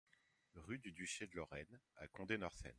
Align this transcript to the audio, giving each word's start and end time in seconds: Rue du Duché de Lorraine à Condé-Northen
Rue 0.55 0.79
du 0.79 0.91
Duché 0.91 1.27
de 1.27 1.35
Lorraine 1.35 1.79
à 1.97 2.07
Condé-Northen 2.07 2.69